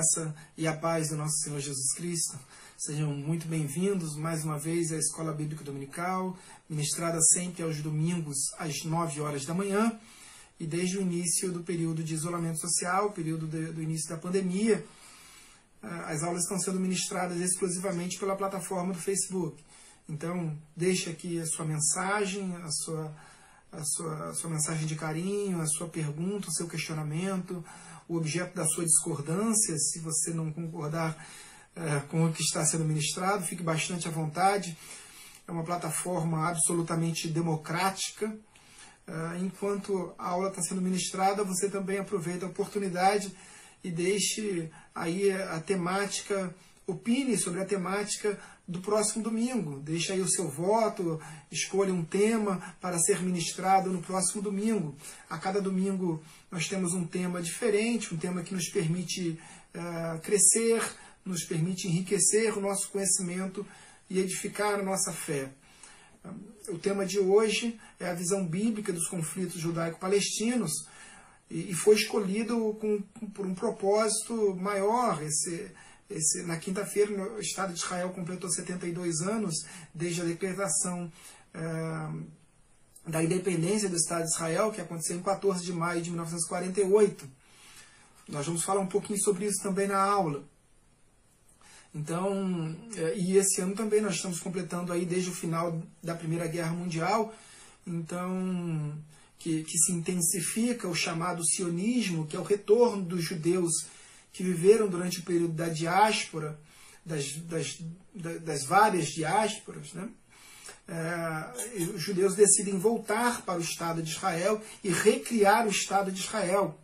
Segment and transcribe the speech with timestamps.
[0.00, 2.38] graça e a paz do nosso Senhor Jesus Cristo.
[2.78, 6.38] Sejam muito bem-vindos mais uma vez à Escola Bíblica Dominical,
[6.70, 9.92] ministrada sempre aos domingos às 9 horas da manhã
[10.58, 14.82] e desde o início do período de isolamento social, período de, do início da pandemia,
[15.82, 19.62] ah, as aulas estão sendo ministradas exclusivamente pela plataforma do Facebook.
[20.08, 23.14] Então, deixe aqui a sua mensagem, a sua
[23.72, 27.64] a sua, a sua mensagem de carinho, a sua pergunta, o seu questionamento,
[28.10, 31.16] o objeto da sua discordância, se você não concordar
[31.76, 34.76] é, com o que está sendo ministrado, fique bastante à vontade.
[35.46, 38.36] É uma plataforma absolutamente democrática.
[39.06, 43.32] É, enquanto a aula está sendo ministrada, você também aproveita a oportunidade
[43.82, 46.52] e deixe aí a temática,
[46.88, 48.36] opine sobre a temática
[48.70, 49.80] do próximo domingo.
[49.80, 51.20] Deixe aí o seu voto,
[51.50, 54.94] escolha um tema para ser ministrado no próximo domingo.
[55.28, 59.38] A cada domingo nós temos um tema diferente, um tema que nos permite
[59.74, 60.82] uh, crescer,
[61.24, 63.66] nos permite enriquecer o nosso conhecimento
[64.08, 65.50] e edificar a nossa fé.
[66.68, 70.70] O tema de hoje é a visão bíblica dos conflitos judaico-palestinos
[71.50, 73.02] e foi escolhido com,
[73.34, 75.20] por um propósito maior.
[75.22, 75.72] Esse,
[76.10, 79.64] esse, na quinta-feira, o Estado de Israel completou 72 anos
[79.94, 81.10] desde a declaração
[81.54, 81.60] é,
[83.06, 87.28] da independência do Estado de Israel, que aconteceu em 14 de maio de 1948.
[88.28, 90.44] Nós vamos falar um pouquinho sobre isso também na aula.
[91.94, 96.46] Então, é, e esse ano também nós estamos completando aí desde o final da Primeira
[96.46, 97.34] Guerra Mundial,
[97.86, 98.96] então
[99.38, 103.72] que, que se intensifica o chamado sionismo, que é o retorno dos judeus
[104.32, 106.58] que viveram durante o período da diáspora,
[107.04, 107.78] das, das,
[108.42, 110.08] das várias diásporas, né?
[110.88, 116.20] É, os judeus decidem voltar para o Estado de Israel e recriar o Estado de
[116.20, 116.76] Israel.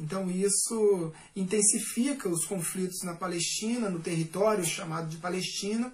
[0.00, 5.92] Então isso intensifica os conflitos na Palestina, no território chamado de Palestina,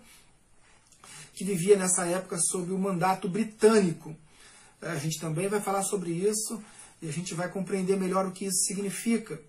[1.35, 4.17] que vivia nessa época sob o mandato britânico.
[4.81, 6.63] É, a gente também vai falar sobre isso
[7.01, 9.41] e a gente vai compreender melhor o que isso significa.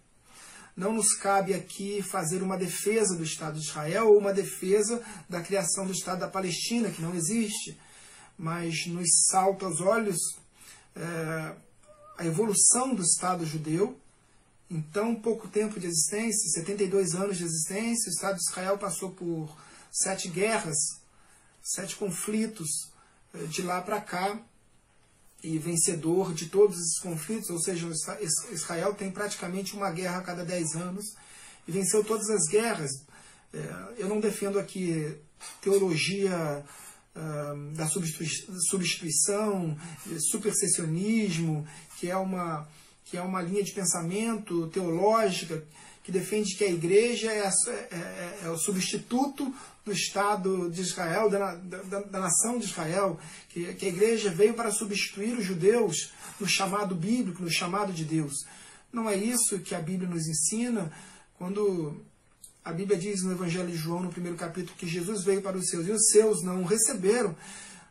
[0.76, 5.42] Não nos cabe aqui fazer uma defesa do Estado de Israel ou uma defesa da
[5.42, 7.78] criação do Estado da Palestina, que não existe,
[8.38, 10.18] mas nos salta aos olhos
[10.96, 11.56] é,
[12.18, 13.98] a evolução do Estado judeu.
[14.70, 19.12] Em tão pouco tempo de existência, 72 anos de existência, o Estado de Israel passou
[19.12, 19.56] por
[19.92, 20.78] sete guerras,
[21.62, 22.92] sete conflitos
[23.36, 24.40] é, de lá para cá
[25.44, 27.90] e vencedor de todos esses conflitos, ou seja,
[28.52, 31.06] Israel tem praticamente uma guerra a cada 10 anos
[31.68, 32.92] e venceu todas as guerras.
[33.54, 35.18] É, eu não defendo aqui
[35.62, 36.64] teologia
[37.76, 39.78] da substituição,
[40.32, 41.68] supersessionismo,
[42.00, 42.68] que é uma
[43.06, 45.64] que é uma linha de pensamento teológica
[46.04, 49.54] que defende que a igreja é, a, é, é, é o substituto
[49.86, 53.18] do Estado de Israel, da, da, da nação de Israel,
[53.50, 58.04] que, que, a igreja veio para substituir os judeus no chamado bíblico, no chamado de
[58.04, 58.46] Deus.
[58.92, 60.92] Não é isso que a Bíblia nos ensina
[61.38, 62.02] quando
[62.64, 65.70] a Bíblia diz no Evangelho de João, no primeiro capítulo, que Jesus veio para os
[65.70, 67.36] seus e os seus não o receberam.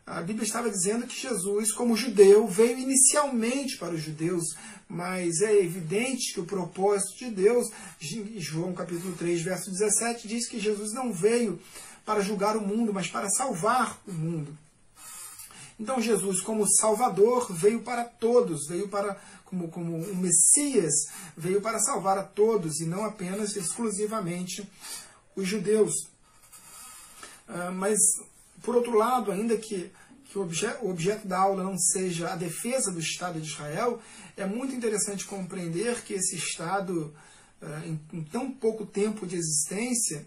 [0.05, 4.43] A Bíblia estava dizendo que Jesus, como judeu, veio inicialmente para os judeus,
[4.87, 7.67] mas é evidente que o propósito de Deus,
[8.37, 11.59] João capítulo 3, verso 17, diz que Jesus não veio
[12.05, 14.57] para julgar o mundo, mas para salvar o mundo.
[15.79, 20.93] Então Jesus, como Salvador, veio para todos, veio para como, como um Messias,
[21.37, 24.67] veio para salvar a todos e não apenas exclusivamente
[25.35, 25.93] os judeus.
[27.47, 27.99] Uh, mas,
[28.63, 29.91] por outro lado, ainda que
[30.33, 34.01] que o, obje o objeto da aula não seja a defesa do Estado de Israel,
[34.35, 37.13] é muito interessante compreender que esse Estado,
[37.61, 40.25] eh, em, em tão pouco tempo de existência,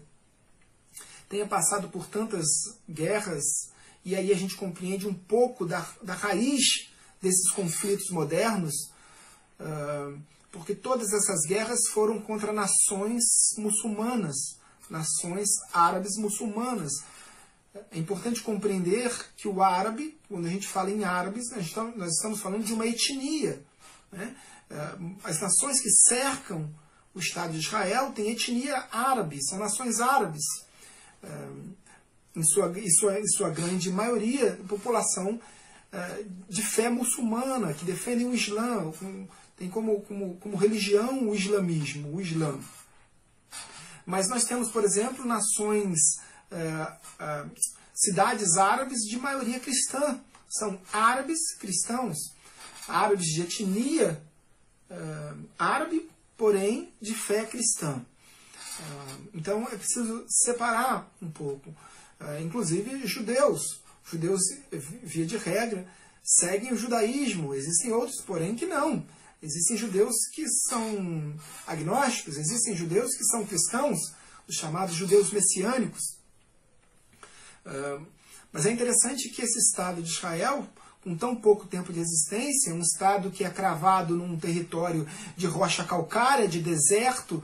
[1.27, 2.45] tenha passado por tantas
[2.89, 3.43] guerras,
[4.05, 6.89] e aí a gente compreende um pouco da, da raiz
[7.21, 8.73] desses conflitos modernos,
[9.59, 10.17] uh,
[10.51, 13.23] porque todas essas guerras foram contra nações
[13.57, 14.37] muçulmanas,
[14.89, 16.93] nações árabes muçulmanas,
[17.91, 21.49] é importante compreender que o árabe, quando a gente fala em árabes,
[21.95, 23.61] nós estamos falando de uma etnia.
[24.11, 24.35] Né?
[24.69, 26.69] É, as nações que cercam
[27.13, 30.43] o Estado de Israel têm etnia árabe, são nações árabes.
[31.23, 31.27] É,
[32.35, 35.41] em sua, em sua, em sua grande maioria, população
[35.91, 38.91] é, de fé muçulmana, que defendem o Islã,
[39.57, 42.59] tem como, como, como religião o islamismo, o Islã.
[44.05, 45.97] Mas nós temos, por exemplo, nações
[46.51, 47.45] é, é,
[47.93, 50.19] cidades árabes de maioria cristã.
[50.49, 52.17] São árabes cristãos,
[52.87, 54.21] árabes de etnia
[54.89, 58.01] uh, árabe, porém de fé cristã.
[59.33, 61.75] Então é preciso separar um pouco.
[62.41, 63.81] Inclusive judeus.
[64.09, 64.41] Judeus,
[65.03, 65.85] via de regra,
[66.23, 67.53] seguem o judaísmo.
[67.53, 69.05] Existem outros, porém, que não.
[69.41, 71.35] Existem judeus que são
[71.65, 73.99] agnósticos, existem judeus que são cristãos,
[74.47, 76.16] os chamados judeus messiânicos.
[78.51, 80.67] Mas é interessante que esse Estado de Israel,
[81.03, 85.83] com tão pouco tempo de existência, um Estado que é cravado num território de rocha
[85.83, 87.43] calcária, de deserto,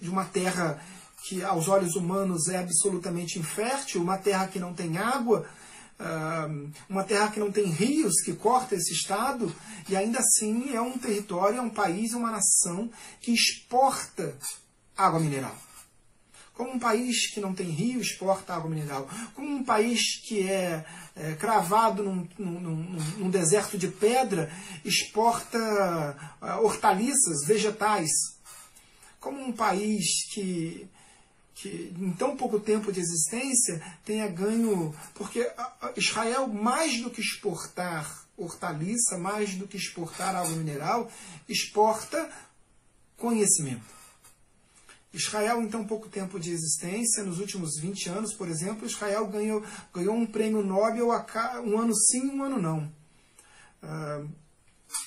[0.00, 0.82] de uma terra
[1.24, 5.46] que aos olhos humanos é absolutamente infértil, uma terra que não tem água,
[6.88, 9.54] uma terra que não tem rios que corta esse estado,
[9.88, 12.90] e ainda assim é um território, é um país, uma nação
[13.20, 14.34] que exporta
[14.96, 15.54] água mineral.
[16.54, 19.08] Como um país que não tem rio exporta água mineral.
[19.34, 20.84] Como um país que é,
[21.16, 22.76] é cravado num, num,
[23.18, 24.52] num, deserto de pedra
[24.84, 25.58] exporta
[26.42, 28.10] uh, hortaliças, vegetais.
[29.18, 30.86] Como um país que,
[31.54, 34.94] que em tão pouco tempo de existência tenha ganho.
[35.14, 35.50] Porque
[35.96, 41.10] Israel, mais do que exportar hortaliça, mais do que exportar água mineral,
[41.48, 42.30] exporta
[43.16, 43.99] conhecimento.
[45.12, 49.64] Israel, em tão pouco tempo de existência, nos últimos 20 anos, por exemplo, Israel ganhou,
[49.92, 52.92] ganhou um prêmio Nobel a um ano sim, um ano não.
[53.82, 54.28] Uh,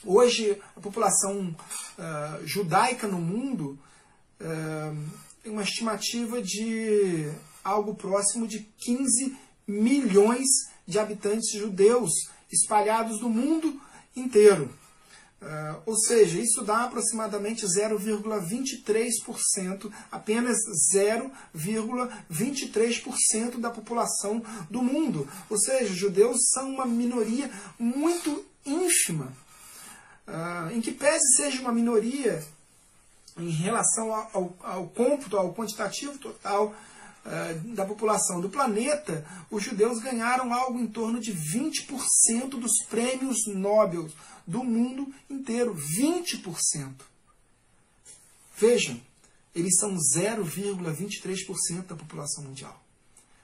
[0.04, 1.56] hoje, a população
[1.98, 3.80] uh, judaica no mundo
[4.42, 5.10] uh,
[5.42, 7.32] tem uma estimativa de
[7.64, 10.48] algo próximo de 15 milhões
[10.86, 12.12] de habitantes judeus
[12.52, 13.80] espalhados no mundo
[14.16, 14.70] inteiro.
[15.44, 20.56] Uh, ou seja, isso dá aproximadamente 0,23%, apenas
[20.96, 25.28] 0,23% da população do mundo.
[25.50, 29.34] Ou seja, judeus são uma minoria muito ínfima.
[30.26, 32.42] Uh, em que pese seja uma minoria
[33.38, 36.74] em relação ao, ao, ao cômputo, ao quantitativo total
[37.74, 44.10] da população do planeta, os judeus ganharam algo em torno de 20% dos prêmios Nobel
[44.46, 45.74] do mundo inteiro.
[45.74, 46.94] 20%.
[48.58, 49.00] Vejam,
[49.56, 52.84] eles são 0,23% da população mundial.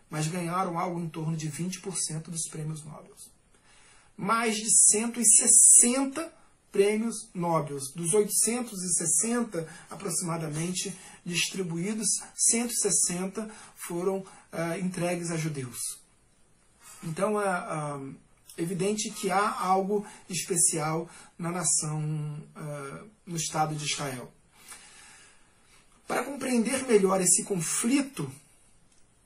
[0.09, 3.15] Mas ganharam algo em torno de 20% dos prêmios Nobel.
[4.17, 6.33] Mais de 160
[6.71, 7.77] prêmios Nobel.
[7.95, 10.95] Dos 860 aproximadamente
[11.29, 15.99] distribuídos, 160 foram uh, entregues a judeus.
[17.03, 18.15] Então, uh, uh,
[18.57, 22.01] evidente que há algo especial na nação,
[22.55, 24.31] uh, no Estado de Israel.
[26.07, 28.29] Para compreender melhor esse conflito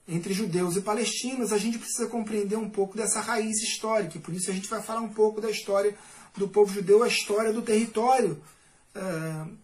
[0.07, 4.17] entre judeus e palestinos, a gente precisa compreender um pouco dessa raiz histórica.
[4.17, 5.97] E por isso a gente vai falar um pouco da história
[6.35, 8.41] do povo judeu, a história do território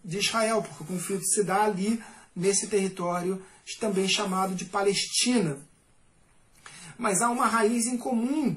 [0.04, 2.02] de Israel, porque o conflito se dá ali,
[2.34, 3.42] nesse território
[3.78, 5.58] também chamado de Palestina.
[6.98, 8.56] Mas há uma raiz em comum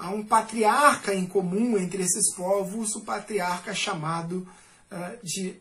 [0.00, 4.48] há um patriarca em comum entre esses povos, o patriarca chamado
[4.90, 5.56] uh, de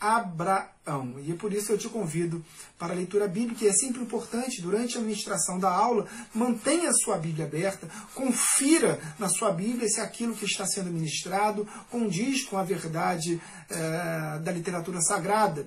[0.00, 1.20] Abraão.
[1.20, 2.42] E é por isso que eu te convido
[2.78, 6.94] para a leitura bíblica, e é sempre importante, durante a administração da aula, mantenha a
[6.94, 12.56] sua Bíblia aberta, confira na sua Bíblia se aquilo que está sendo ministrado condiz com
[12.56, 15.66] a verdade uh, da literatura sagrada.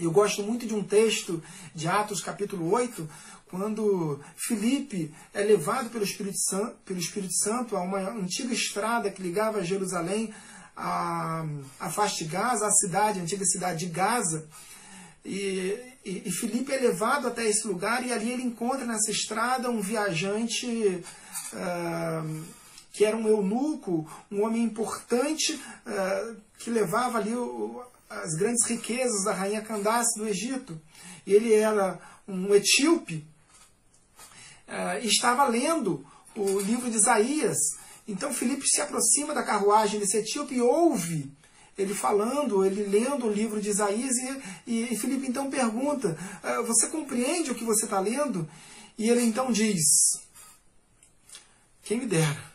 [0.00, 1.42] Eu gosto muito de um texto
[1.74, 3.06] de Atos capítulo 8,
[3.46, 9.20] quando Filipe é levado pelo Espírito Santo, pelo Espírito Santo a uma antiga estrada que
[9.20, 10.32] ligava Jerusalém
[10.74, 11.44] à,
[11.90, 14.48] faixa de Gaza, à cidade, a antiga cidade de Gaza,
[15.22, 19.70] e, e, e Filipe é levado até esse lugar e ali ele encontra nessa estrada
[19.70, 21.04] um viajante
[21.52, 22.44] uh,
[22.92, 25.52] que era um eunuco, um homem importante
[25.86, 27.84] uh, que levava ali o,
[28.22, 30.80] as grandes riquezas da rainha Candace do Egito.
[31.26, 33.26] E ele era um etíope
[34.72, 36.04] uh, estava lendo
[36.34, 37.58] o livro de Isaías.
[38.06, 41.30] Então Filipe se aproxima da carruagem desse etíope e ouve
[41.76, 44.14] ele falando, ele lendo o livro de Isaías,
[44.66, 48.48] e, e Filipe então pergunta: uh, Você compreende o que você está lendo?
[48.98, 49.82] E ele então diz:
[51.82, 52.52] Quem me dera.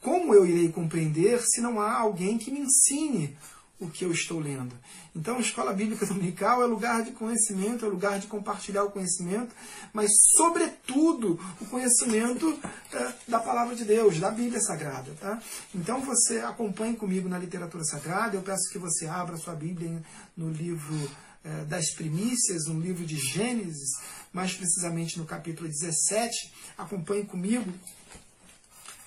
[0.00, 3.36] Como eu irei compreender se não há alguém que me ensine
[3.78, 4.74] o que eu estou lendo?
[5.14, 9.54] Então, a escola bíblica dominical é lugar de conhecimento, é lugar de compartilhar o conhecimento,
[9.92, 12.58] mas, sobretudo, o conhecimento
[12.92, 15.12] é, da palavra de Deus, da Bíblia Sagrada.
[15.20, 15.42] Tá?
[15.74, 18.36] Então, você acompanhe comigo na literatura sagrada.
[18.36, 20.02] Eu peço que você abra sua Bíblia
[20.36, 21.10] no livro
[21.42, 23.90] é, das primícias, no livro de Gênesis,
[24.32, 26.52] mais precisamente no capítulo 17.
[26.78, 27.72] Acompanhe comigo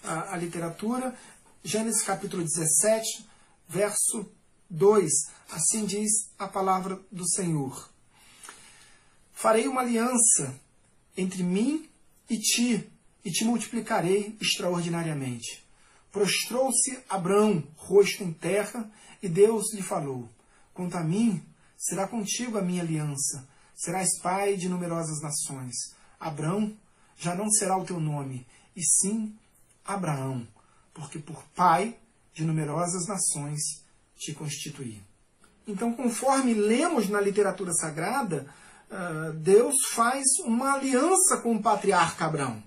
[0.04, 1.16] a, a literatura.
[1.64, 3.28] Gênesis capítulo 17
[3.68, 4.32] verso
[4.70, 5.12] 2.
[5.50, 7.90] Assim diz a palavra do Senhor.
[9.34, 10.60] Farei uma aliança
[11.16, 11.88] entre mim
[12.30, 12.90] e ti,
[13.24, 15.66] e te multiplicarei extraordinariamente.
[16.12, 18.90] Prostrou-se Abrão, rosto em terra,
[19.22, 20.30] e Deus lhe falou:
[20.74, 21.44] Quanto a mim,
[21.78, 25.76] será contigo a minha aliança, serás pai de numerosas nações.
[26.20, 26.76] Abrão
[27.18, 28.46] já não será o teu nome,
[28.76, 29.36] e sim
[29.84, 30.48] Abraão,
[30.94, 31.98] porque por pai
[32.34, 33.86] de numerosas nações
[34.18, 35.02] te constituí.
[35.68, 38.48] Então, conforme lemos na literatura sagrada,
[38.90, 42.64] ah, Deus faz uma aliança com o patriarca Abraão.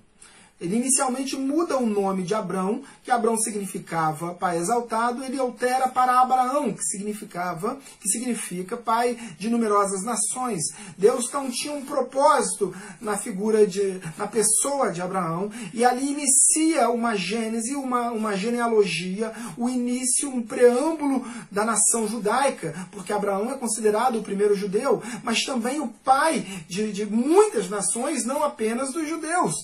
[0.60, 6.20] Ele inicialmente muda o nome de Abrão, que Abrão significava pai exaltado, ele altera para
[6.20, 10.62] Abraão, que significava, que significa pai de numerosas nações.
[10.98, 16.90] Deus então tinha um propósito na figura de, na pessoa de Abraão, e ali inicia
[16.90, 23.56] uma gênese, uma, uma genealogia, o início, um preâmbulo da nação judaica, porque Abraão é
[23.56, 29.08] considerado o primeiro judeu, mas também o pai de, de muitas nações, não apenas dos
[29.08, 29.54] judeus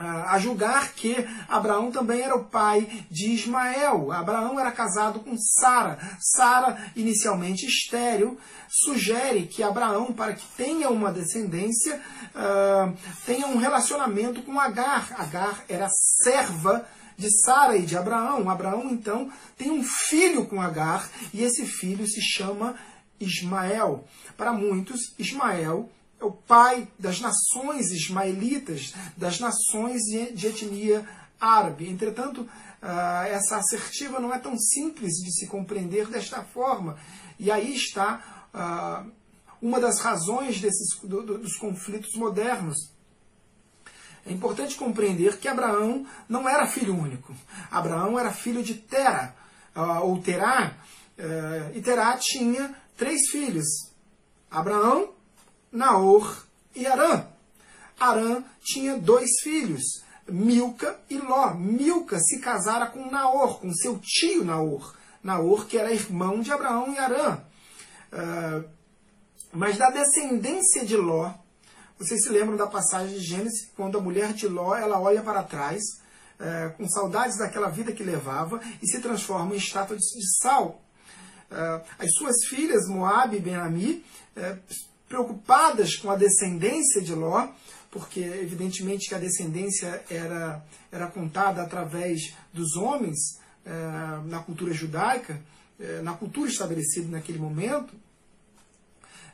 [0.00, 1.14] a julgar que
[1.48, 4.10] Abraão também era o pai de Ismael.
[4.10, 5.98] Abraão era casado com Sara.
[6.18, 8.38] Sara, inicialmente estéril,
[8.68, 12.00] sugere que Abraão, para que tenha uma descendência,
[12.34, 15.14] uh, tenha um relacionamento com Agar.
[15.18, 15.88] Agar era
[16.22, 16.86] serva
[17.18, 18.48] de Sara e de Abraão.
[18.48, 22.74] Abraão, então, tem um filho com Agar e esse filho se chama
[23.20, 24.04] Ismael.
[24.34, 25.90] Para muitos, Ismael
[26.20, 31.08] é o pai das nações ismaelitas, das nações de etnia
[31.40, 31.88] árabe.
[31.88, 32.46] Entretanto,
[32.82, 36.98] ah, essa assertiva não é tão simples de se compreender desta forma.
[37.38, 39.04] E aí está ah,
[39.62, 42.76] uma das razões desses, dos conflitos modernos.
[44.26, 47.34] É importante compreender que Abraão não era filho único.
[47.70, 49.34] Abraão era filho de Tera,
[49.74, 50.74] ah, ou Terá,
[51.16, 53.66] eh, e Terá tinha três filhos:
[54.50, 55.14] Abraão,
[55.72, 57.26] Naor e Arã.
[57.98, 61.54] Arã tinha dois filhos, Milca e Ló.
[61.54, 64.96] Milca se casara com Naor, com seu tio Naor.
[65.22, 67.38] Naor, que era irmão de Abraão e Arã.
[68.12, 68.64] Uh,
[69.52, 71.32] mas da descendência de Ló,
[71.98, 75.42] vocês se lembram da passagem de Gênesis, quando a mulher de Ló ela olha para
[75.42, 75.82] trás,
[76.40, 80.82] uh, com saudades daquela vida que levava, e se transforma em estátua de, sal.
[81.50, 84.04] Uh, as suas filhas, Moab e Ben-Ami,
[85.10, 87.48] preocupadas com a descendência de Ló,
[87.90, 93.18] porque evidentemente que a descendência era, era contada através dos homens
[93.66, 93.72] é,
[94.26, 95.42] na cultura judaica,
[95.80, 97.92] é, na cultura estabelecida naquele momento.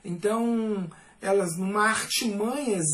[0.03, 2.87] Então, elas, numa artimanhas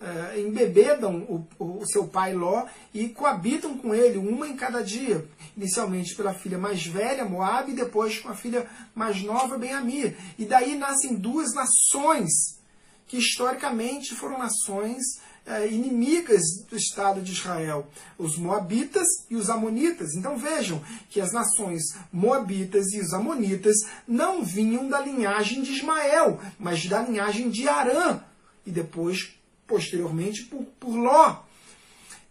[0.00, 5.26] uh, embebedam o, o, seu pai Ló e coabitam com ele, uma em cada dia.
[5.56, 10.14] Inicialmente pela filha mais velha, Moab, e depois com a filha mais nova, Benjamim.
[10.38, 12.58] E daí nascem duas nações
[13.06, 15.02] que historicamente foram nações
[15.46, 17.86] uh, inimigas do Estado de Israel,
[18.18, 20.14] os Moabitas e os Amonitas.
[20.14, 23.76] Então vejam que as nações Moabitas e os Amonitas
[24.08, 28.20] não vinham da linhagem de Ismael, mas da linhagem de Arã,
[28.66, 29.34] e depois
[29.66, 31.36] posteriormente por, por Ló.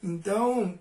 [0.01, 0.77] Então,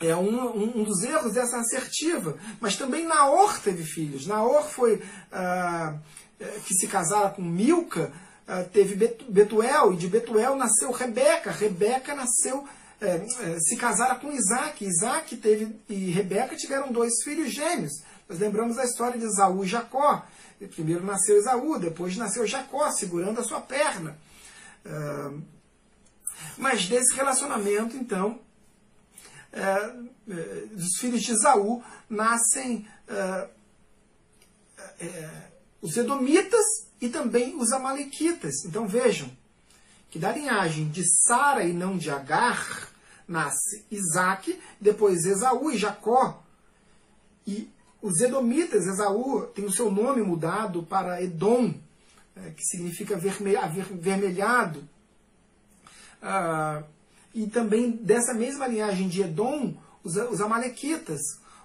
[0.00, 2.36] é um, um, dos erros dessa assertiva.
[2.60, 4.26] Mas também Naor teve filhos.
[4.26, 5.96] Naor foi ah,
[6.40, 8.12] é, que se casara com Milca,
[8.46, 8.96] ah, teve
[9.28, 11.52] Betuel, e de Betuel nasceu Rebeca.
[11.52, 12.66] Rebeca nasceu,
[13.00, 14.84] é, é, se casara com Isaac.
[14.84, 17.92] Isaac teve, e Rebeca tiveram dois filhos gêmeos.
[18.28, 20.26] Nós lembramos a história de Esaú e Jacó.
[20.74, 24.16] Primeiro nasceu Esaú, depois nasceu Jacó, segurando a sua perna.
[24.84, 25.32] Ah,
[26.56, 28.40] mas desse relacionamento, então,
[29.52, 29.60] é,
[30.30, 33.48] é, dos filhos de Esaú nascem é,
[35.00, 35.30] é,
[35.80, 36.64] os Edomitas
[37.00, 38.64] e também os Amalequitas.
[38.64, 39.30] Então vejam
[40.10, 42.90] que da linhagem de Sara e não de Agar
[43.26, 46.42] nasce Isaac, depois Esaú e Jacó.
[47.46, 51.74] E os Edomitas, Esaú tem o seu nome mudado para Edom,
[52.36, 54.88] é, que significa avermelhado.
[56.22, 56.84] Ah,
[57.34, 61.20] e também dessa mesma linhagem de Edom, os, os Amalequitas.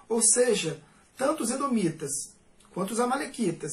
[0.08, 0.82] Ou seja,
[1.16, 2.10] tanto os Edomitas,
[2.72, 3.72] quanto os Amalequitas,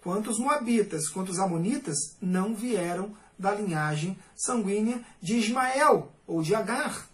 [0.00, 6.54] quanto os Moabitas, quanto os Amonitas, não vieram da linhagem sanguínea de Ismael ou de
[6.54, 7.08] Agar.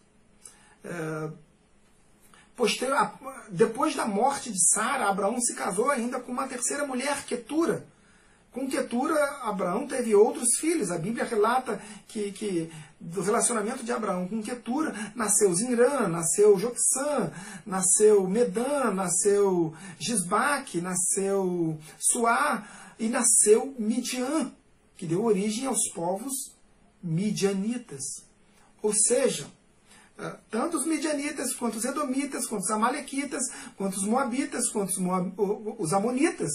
[2.57, 3.13] Posterior,
[3.51, 7.87] depois da morte de Sara, Abraão se casou ainda com uma terceira mulher, Ketura.
[8.53, 10.91] Com Ketura, Abraão teve outros filhos.
[10.91, 17.33] A Bíblia relata que, que do relacionamento de Abraão com Ketura nasceu Zinrã, nasceu Joxã,
[17.65, 22.67] nasceu Medan, nasceu Gisbaque, nasceu Suá
[22.99, 24.53] e nasceu Midian,
[24.97, 26.53] que deu origem aos povos
[27.03, 28.03] midianitas.
[28.83, 29.47] Ou seja,
[30.19, 33.43] eh, tanto os midianitas, quanto os edomitas, quanto os amalequitas,
[33.77, 34.91] quanto os moabitas, quanto
[35.79, 36.51] os amonitas,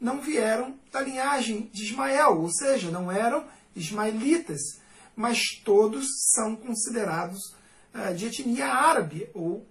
[0.00, 4.60] não vieram da linhagem de Ismael, ou seja, não eram ismaelitas,
[5.14, 7.40] mas todos são considerados
[7.94, 9.66] uh, de etnia árabe, ou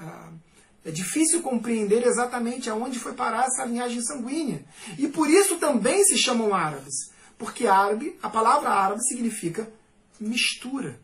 [0.00, 0.38] uh,
[0.84, 4.64] é difícil compreender exatamente aonde foi parar essa linhagem sanguínea.
[4.96, 9.70] E por isso também se chamam árabes, porque árabe, a palavra árabe significa
[10.18, 10.98] mistura.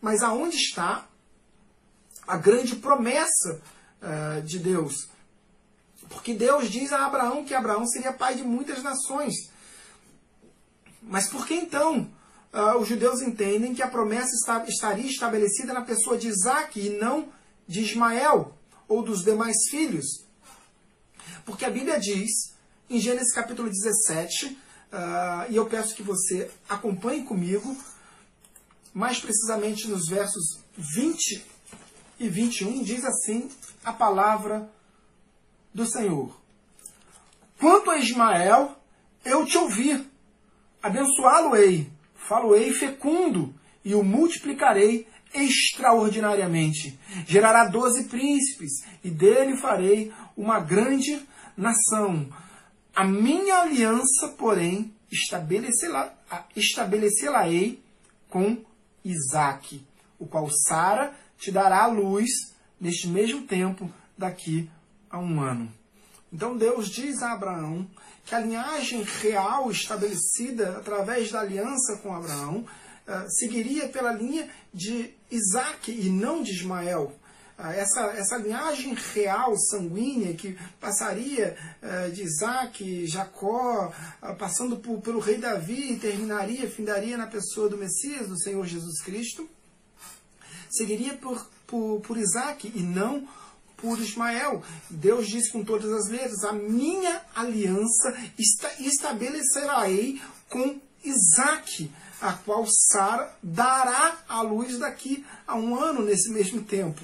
[0.00, 1.08] Mas aonde está
[2.26, 3.60] a grande promessa
[4.02, 5.08] uh, de Deus?
[6.12, 9.50] Porque Deus diz a Abraão que Abraão seria pai de muitas nações.
[11.02, 12.08] Mas por que então
[12.52, 16.90] uh, os judeus entendem que a promessa está, estaria estabelecida na pessoa de Isaac e
[16.90, 17.28] não
[17.66, 20.26] de Ismael ou dos demais filhos?
[21.44, 22.30] Porque a Bíblia diz,
[22.88, 24.58] em Gênesis capítulo 17, uh,
[24.92, 27.76] ah, e eu peço que você acompanhe comigo,
[28.92, 31.44] mais precisamente nos versos 20
[32.20, 33.48] e 21, diz assim
[33.82, 34.70] a palavra
[35.72, 36.40] do Senhor.
[37.58, 38.76] Quanto a Ismael,
[39.24, 40.06] eu te ouvi.
[40.82, 43.54] Abençoá-lo-ei, falo-ei fecundo,
[43.84, 46.98] e o multiplicarei extraordinariamente.
[47.26, 51.20] Gerará doze príncipes, e dele farei uma grande
[51.56, 52.28] nação.
[52.94, 54.92] A minha aliança, porém,
[56.56, 57.82] estabelecê-la-ei
[58.28, 58.58] com
[59.04, 59.86] Isaque,
[60.18, 62.28] o qual Sara te dará a luz
[62.80, 64.70] neste mesmo tempo daqui
[65.12, 65.70] a um ano.
[66.32, 67.86] Então Deus diz a Abraão
[68.24, 75.10] que a linhagem real estabelecida através da aliança com Abraão uh, seguiria pela linha de
[75.30, 77.12] Isaac e não de Ismael.
[77.58, 83.92] Uh, essa, essa linhagem real, sanguínea, que passaria uh, de Isaac, Jacó,
[84.38, 89.02] passando por, pelo rei Davi e terminaria, findaria na pessoa do Messias, do Senhor Jesus
[89.02, 89.46] Cristo,
[90.70, 93.41] seguiria por, por, por Isaac e não por
[93.82, 94.62] por Ismael.
[94.88, 98.16] Deus diz com todas as letras: A minha aliança
[98.78, 101.90] estabelecerei com Isaac,
[102.20, 107.02] a qual Sara dará à luz daqui a um ano, nesse mesmo tempo.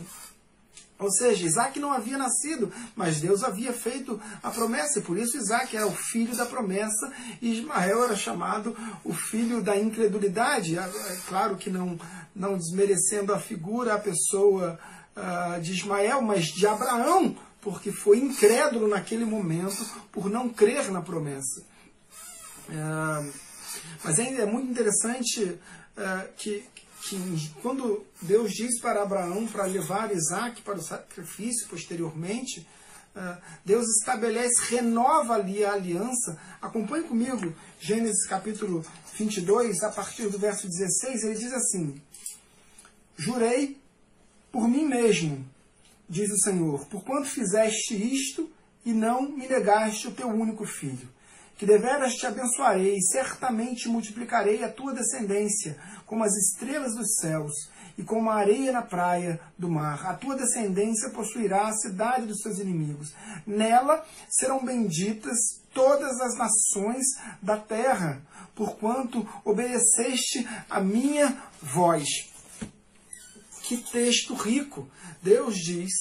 [0.99, 5.37] Ou seja, Isaac não havia nascido, mas Deus havia feito a promessa, e por isso
[5.37, 10.77] Isaac era o filho da promessa e Ismael era chamado o filho da incredulidade.
[10.77, 11.99] É, é claro que não,
[12.35, 14.79] não desmerecendo a figura, a pessoa
[15.19, 21.03] uh, de Ismael, mas de Abraão, porque foi incrédulo naquele momento por não crer na
[21.03, 21.63] promessa.
[22.69, 23.33] Uh,
[24.05, 26.65] mas ainda é muito interessante uh, que,
[27.03, 32.67] que quando Deus diz para Abraão para levar Isaac para o sacrifício posteriormente,
[33.65, 36.39] Deus estabelece, renova ali a aliança.
[36.63, 38.85] Acompanhe comigo Gênesis capítulo
[39.19, 42.01] 22, a partir do verso 16, ele diz assim:
[43.17, 43.77] Jurei
[44.51, 45.45] por mim mesmo,
[46.09, 48.51] diz o Senhor, porquanto fizeste isto
[48.85, 51.09] e não me negaste o teu único filho.
[51.57, 57.53] Que deveras te abençoarei, certamente multiplicarei a tua descendência, como as estrelas dos céus,
[57.99, 60.07] e como a areia na praia do mar.
[60.07, 63.13] A tua descendência possuirá a cidade dos seus inimigos.
[63.45, 65.37] Nela serão benditas
[65.75, 67.05] todas as nações
[67.43, 68.23] da terra,
[68.55, 72.07] porquanto obedeceste a minha voz.
[73.69, 74.89] Que texto rico!
[75.23, 75.93] Deus diz,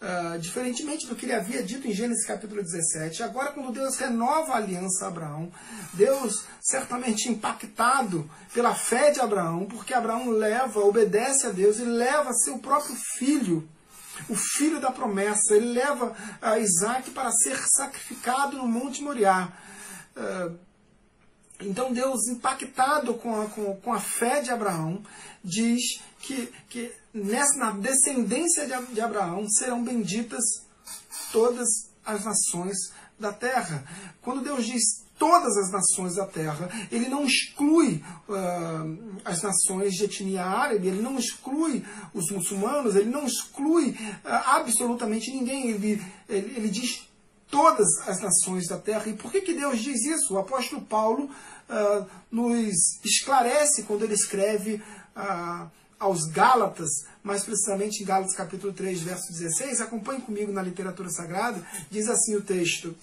[0.00, 4.52] uh, diferentemente do que ele havia dito em Gênesis capítulo 17, agora quando Deus renova
[4.52, 5.50] a aliança a Abraão,
[5.92, 12.32] Deus certamente impactado pela fé de Abraão, porque Abraão leva, obedece a Deus e leva
[12.32, 13.68] seu próprio filho
[14.28, 19.52] o filho da promessa, ele leva uh, Isaac para ser sacrificado no Monte Moriá.
[20.16, 20.56] Uh,
[21.60, 25.02] então Deus, impactado com a, com, com a fé de Abraão,
[25.42, 30.42] diz que, que nessa, na descendência de, de Abraão serão benditas
[31.30, 31.68] todas
[32.04, 32.76] as nações
[33.18, 33.84] da terra.
[34.20, 34.82] Quando Deus diz
[35.18, 41.00] todas as nações da terra, ele não exclui uh, as nações de etnia árabe, ele
[41.00, 45.70] não exclui os muçulmanos, ele não exclui uh, absolutamente ninguém.
[45.70, 47.08] Ele, ele, ele, diz
[47.48, 49.08] todas as nações da terra.
[49.08, 50.34] E por que, que Deus diz isso?
[50.34, 51.30] O apóstolo Paulo
[51.70, 54.82] uh, nos esclarece quando ele escreve
[55.98, 56.90] aos Gálatas,
[57.22, 62.36] mais precisamente em Gálatas capítulo 3, verso 16, acompanhe comigo na literatura sagrada, diz assim
[62.36, 62.94] o texto: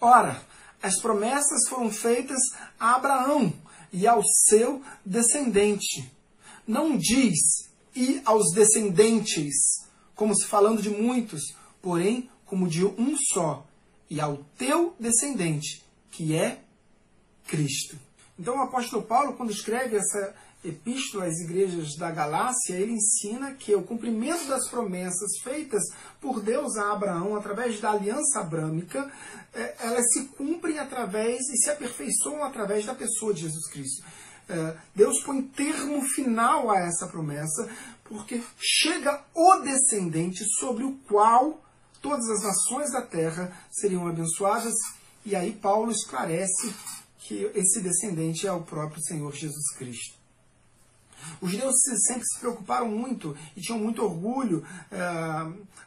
[0.00, 0.40] Ora,
[0.82, 2.40] as promessas foram feitas
[2.78, 3.52] a Abraão
[3.92, 6.10] e ao seu descendente.
[6.66, 9.54] Não diz e aos descendentes,
[10.14, 13.66] como se falando de muitos, porém como de um só,
[14.08, 16.60] e ao teu descendente, que é
[17.46, 17.96] Cristo.
[18.38, 23.74] Então o apóstolo Paulo, quando escreve essa epístola às igrejas da Galácia, ele ensina que
[23.74, 25.82] o cumprimento das promessas feitas
[26.20, 29.10] por Deus a Abraão através da aliança abrâmica,
[29.54, 34.04] é, elas se cumprem através e se aperfeiçoam através da pessoa de Jesus Cristo.
[34.48, 37.68] É, Deus põe termo final a essa promessa,
[38.04, 41.62] porque chega o descendente sobre o qual
[42.02, 44.74] todas as nações da terra seriam abençoadas,
[45.24, 46.74] e aí Paulo esclarece
[47.18, 50.19] que esse descendente é o próprio Senhor Jesus Cristo.
[51.40, 51.74] Os judeus
[52.06, 54.98] sempre se preocuparam muito e tinham muito orgulho é,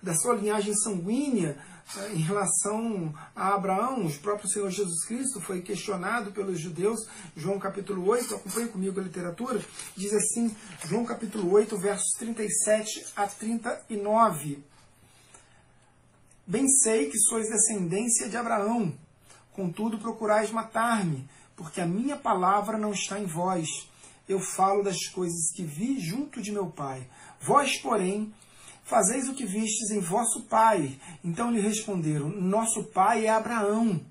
[0.02, 1.58] da sua linhagem sanguínea
[1.98, 4.06] é, em relação a Abraão.
[4.06, 9.04] O próprio Senhor Jesus Cristo foi questionado pelos judeus, João capítulo 8, acompanhe comigo a
[9.04, 9.64] literatura,
[9.96, 14.64] diz assim, João capítulo 8, versos 37 a 39.
[16.46, 18.94] Bem sei que sois descendência de Abraão,
[19.54, 23.68] contudo procurais matar-me, porque a minha palavra não está em vós
[24.28, 27.08] eu falo das coisas que vi junto de meu pai.
[27.42, 28.34] Vós, porém,
[28.84, 30.98] fazeis o que vistes em vosso pai.
[31.24, 34.02] Então lhe responderam: Nosso pai é Abraão.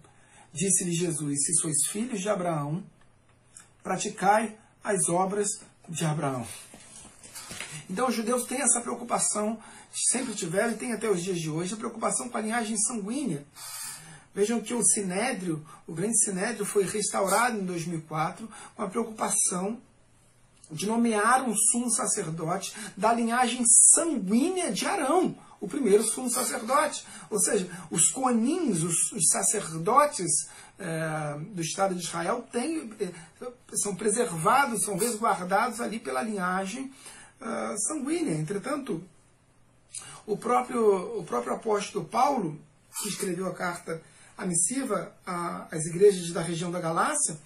[0.53, 2.83] Disse-lhe Jesus: Se sois filhos de Abraão,
[3.83, 5.49] praticai as obras
[5.89, 6.47] de Abraão.
[7.89, 9.59] Então os judeus têm essa preocupação,
[9.93, 13.45] sempre tiveram e têm até os dias de hoje, a preocupação com a linhagem sanguínea.
[14.35, 19.79] Vejam que o Sinédrio, o grande Sinédrio, foi restaurado em 2004 com a preocupação
[20.73, 27.07] de nomear um sumo sacerdote da linhagem sanguínea de Arão, o primeiro sumo sacerdote.
[27.31, 33.13] Ou seja, os coanins, os, os sacerdotes é, do Estado de Israel, têm, é,
[33.75, 36.93] são preservados, são resguardados ali pela linhagem
[37.41, 38.35] é, sanguínea.
[38.35, 39.03] Entretanto,
[40.27, 42.59] o próprio, o próprio apóstolo Paulo,
[43.01, 44.03] que escreveu a carta
[44.37, 45.15] a missiva
[45.71, 47.39] às igrejas da região da Galácia,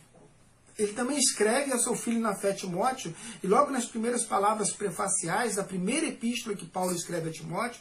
[0.78, 5.56] ele também escreve a seu filho na fé Timóteo, e logo nas primeiras palavras prefaciais
[5.56, 7.80] da primeira epístola que Paulo escreve a Timóteo,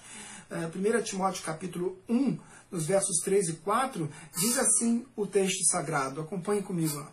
[0.51, 2.37] 1 eh, Timóteo capítulo 1,
[2.71, 6.21] nos versos 3 e 4, diz assim o texto sagrado.
[6.21, 7.11] Acompanhe comigo lá.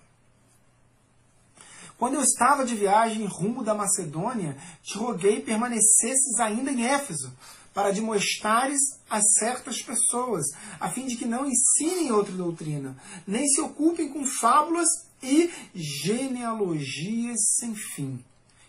[1.98, 7.32] Quando eu estava de viagem rumo da Macedônia, te roguei permanecesses ainda em Éfeso,
[7.72, 10.44] para demonstrares a certas pessoas,
[10.78, 14.88] a fim de que não ensinem outra doutrina, nem se ocupem com fábulas
[15.22, 18.24] e genealogias sem fim,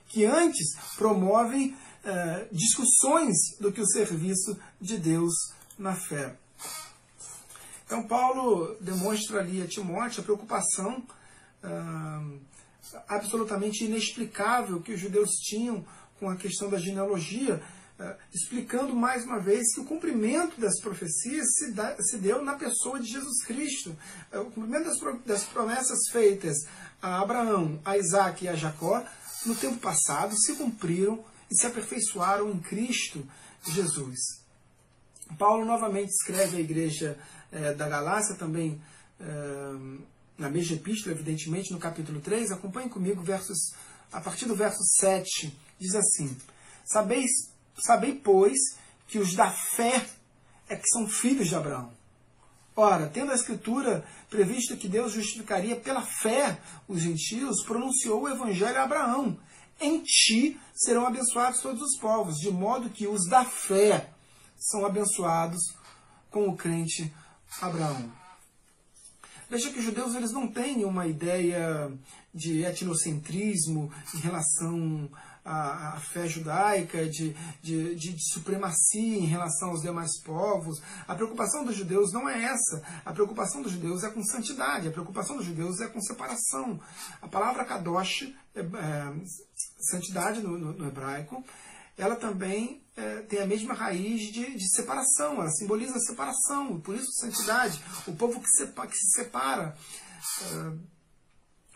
[0.08, 5.34] que antes promovem uh, discussões do que o serviço de Deus
[5.78, 6.38] na fé.
[7.86, 11.04] Então, Paulo demonstra ali a Timóteo a preocupação
[11.63, 12.39] uh,
[13.08, 15.86] absolutamente inexplicável que os judeus tinham
[16.20, 17.62] com a questão da genealogia,
[18.04, 22.56] uh, explicando mais uma vez que o cumprimento das profecias se, da, se deu na
[22.56, 23.96] pessoa de Jesus Cristo.
[24.32, 26.58] Uh, o cumprimento das, das, promessas feitas
[27.02, 29.04] a Abraão, a Isaac e a Jacó,
[29.46, 33.26] no tempo passado, se cumpriram e se aperfeiçoaram em Cristo
[33.72, 34.44] Jesus.
[35.38, 37.18] Paulo novamente escreve à igreja
[37.52, 38.82] eh, da Galácia, também
[39.20, 40.04] eh,
[40.38, 42.52] na mesma epístola, evidentemente, no capítulo 3.
[42.52, 43.74] Acompanhe comigo versos,
[44.12, 46.36] a partir do verso 7, diz assim:
[46.86, 48.58] Sabeis Sabei, pois,
[49.08, 50.06] que os da fé
[50.70, 51.92] é que são filhos de Abraão.
[52.76, 58.80] Ora, tendo a Escritura previsto que Deus justificaria pela fé os gentios, pronunciou o Evangelho
[58.80, 59.38] a Abraão.
[59.80, 64.10] Em ti serão abençoados todos os povos, de modo que os da fé
[64.58, 65.62] são abençoados
[66.32, 67.14] com o crente
[67.62, 68.12] Abraão.
[69.50, 71.92] Veja que os judeus eles não têm uma ideia
[72.34, 75.10] de etnocentrismo em relação
[75.43, 80.82] a, a fé judaica, de, de, de, de, supremacia em relação aos demais povos.
[81.08, 82.82] A preocupação dos judeus não é essa.
[83.06, 86.79] A preocupação dos judeus é com santidade, a preocupação dos judeus é com separação.
[87.21, 89.13] A palavra kadosh, é, é,
[89.91, 91.43] santidade no, no, no, hebraico,
[91.97, 96.95] ela também é, tem a mesma raiz de, de, separação, ela simboliza a separação, por
[96.95, 99.75] isso santidade, o povo que, sepa, que se separa.
[100.41, 100.93] É,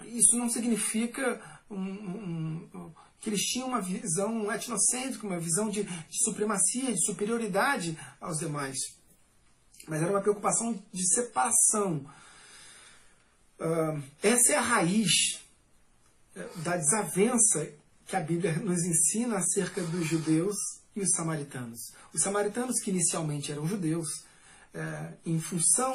[0.06, 6.24] isso não significa um, um, que eles tinham uma visão etnocêntrica, uma visão de, de
[6.24, 8.78] supremacia, de superioridade aos demais.
[9.88, 12.06] Mas era uma preocupação de separação.
[13.60, 15.42] Uh, essa é a raiz
[16.36, 17.72] eh, da desavença
[18.06, 20.56] que a Bíblia nos ensina acerca dos judeus
[20.96, 21.92] e os samaritanos.
[22.14, 24.08] Os samaritanos, que inicialmente eram judeus,
[24.74, 25.94] eh, em função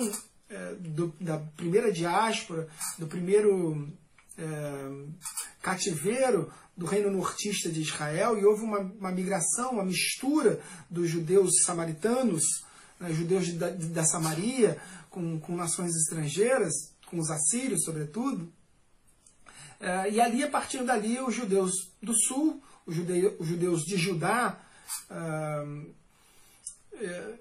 [0.52, 3.88] é, do, da primeira diáspora, do primeiro
[4.38, 4.44] é,
[5.60, 11.62] cativeiro do reino nortista de Israel, e houve uma, uma migração, uma mistura dos judeus
[11.64, 12.42] samaritanos,
[12.98, 16.72] né, judeus da, da Samaria, com, com nações estrangeiras,
[17.06, 18.50] com os assírios, sobretudo.
[19.78, 22.96] É, e ali, a partir dali, os judeus do sul, os,
[23.38, 24.58] os judeus de Judá,
[25.10, 25.84] é,
[27.04, 27.38] é,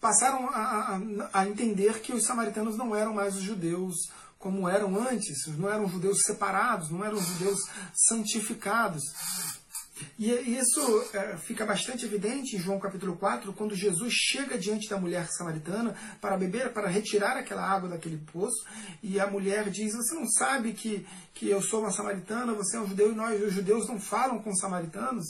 [0.00, 0.98] passaram a,
[1.32, 3.94] a, a, entender que os samaritanos não eram mais os judeus
[4.44, 7.58] como eram antes, não eram judeus separados, não eram judeus
[7.94, 9.02] santificados.
[10.18, 10.80] E isso
[11.14, 15.96] é, fica bastante evidente em João capítulo 4, quando Jesus chega diante da mulher samaritana
[16.20, 18.66] para beber, para retirar aquela água daquele poço,
[19.02, 22.80] e a mulher diz: Você não sabe que, que eu sou uma samaritana, você é
[22.80, 25.24] um judeu e nós, os judeus, não falam com os samaritanos?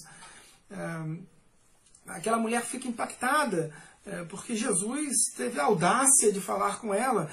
[0.68, 3.72] É, aquela mulher fica impactada,
[4.04, 7.30] é, porque Jesus teve a audácia de falar com ela.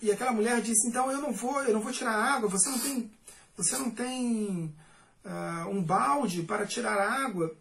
[0.00, 2.78] E aquela mulher disse: Então eu não vou, eu não vou tirar água, você não
[2.78, 3.10] tem.
[3.56, 4.74] Você não tem
[5.24, 7.56] uh, um balde para tirar água.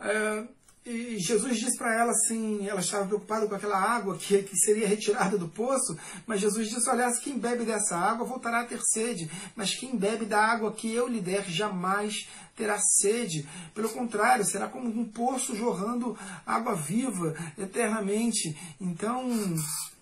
[0.00, 4.56] Uh, e Jesus disse para ela assim, ela estava preocupada com aquela água que, que
[4.56, 8.80] seria retirada do poço, mas Jesus disse, olha, quem bebe dessa água voltará a ter
[8.80, 13.48] sede, mas quem bebe da água que eu lhe der jamais terá sede.
[13.74, 18.56] Pelo contrário, será como um poço jorrando água viva eternamente.
[18.80, 19.28] Então,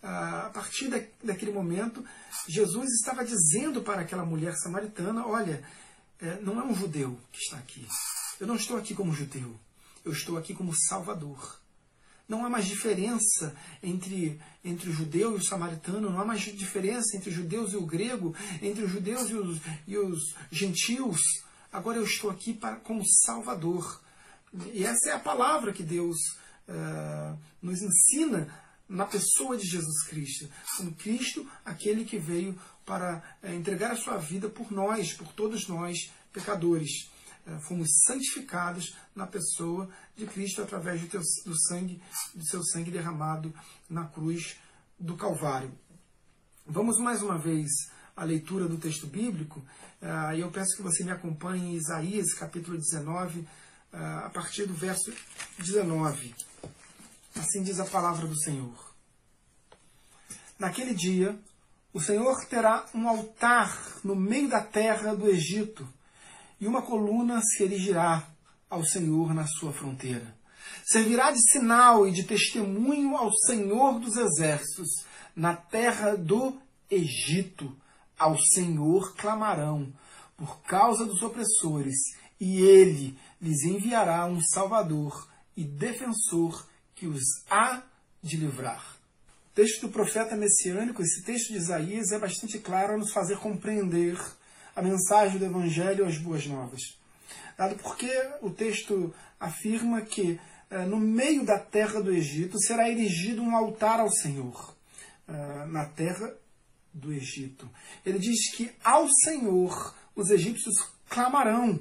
[0.04, 0.90] a partir
[1.22, 2.04] daquele momento,
[2.46, 5.64] Jesus estava dizendo para aquela mulher samaritana, olha,
[6.20, 7.86] é, não é um judeu que está aqui.
[8.38, 9.58] Eu não estou aqui como judeu.
[10.04, 11.58] Eu estou aqui como salvador.
[12.28, 17.16] Não há mais diferença entre, entre o judeu e o samaritano, não há mais diferença
[17.16, 21.20] entre os judeus e o grego, entre os judeus e os, e os gentios.
[21.72, 24.02] Agora eu estou aqui para, como salvador.
[24.72, 26.16] E essa é a palavra que Deus
[26.68, 30.48] uh, nos ensina na pessoa de Jesus Cristo.
[30.76, 35.66] Como Cristo, aquele que veio para é, entregar a sua vida por nós, por todos
[35.68, 37.10] nós, pecadores.
[37.46, 42.02] É, fomos santificados na pessoa de Cristo através do, teu, do sangue,
[42.34, 43.54] do seu sangue derramado
[43.88, 44.56] na cruz
[44.98, 45.72] do Calvário.
[46.66, 47.68] Vamos mais uma vez
[48.16, 49.62] à leitura do texto bíblico,
[50.00, 53.46] é, e eu peço que você me acompanhe em Isaías capítulo 19,
[53.92, 55.12] a partir do verso
[55.58, 56.34] 19.
[57.38, 58.94] Assim diz a palavra do Senhor.
[60.58, 61.38] Naquele dia,
[61.92, 65.86] o Senhor terá um altar no meio da terra do Egito,
[66.60, 68.26] e uma coluna se erigirá
[68.70, 70.34] ao Senhor na sua fronteira.
[70.84, 76.56] Servirá de sinal e de testemunho ao Senhor dos exércitos na terra do
[76.90, 77.76] Egito.
[78.18, 79.92] Ao Senhor clamarão
[80.36, 81.96] por causa dos opressores,
[82.40, 86.66] e ele lhes enviará um Salvador e defensor
[87.04, 87.82] que os há
[88.22, 88.94] de livrar
[89.54, 94.18] texto do profeta messiânico, esse texto de Isaías, é bastante claro a nos fazer compreender
[94.74, 96.80] a mensagem do Evangelho às Boas Novas.
[97.56, 98.10] Dado porque
[98.42, 100.40] o texto afirma que
[100.70, 104.74] eh, no meio da terra do Egito será erigido um altar ao Senhor,
[105.28, 106.34] eh, na terra
[106.92, 107.70] do Egito.
[108.04, 110.74] Ele diz que ao Senhor os egípcios
[111.08, 111.78] clamarão.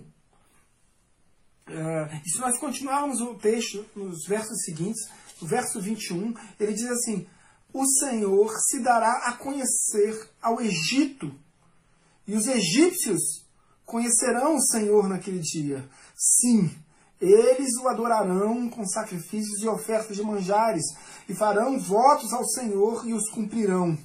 [1.67, 5.09] Eh, e se nós continuarmos o texto nos versos seguintes,
[5.41, 7.25] no verso 21, ele diz assim:
[7.73, 11.33] o Senhor se dará a conhecer ao Egito,
[12.27, 13.43] e os egípcios
[13.83, 15.89] conhecerão o Senhor naquele dia.
[16.15, 16.69] Sim,
[17.19, 20.85] eles o adorarão com sacrifícios e ofertas de manjares,
[21.27, 23.97] e farão votos ao Senhor e os cumprirão.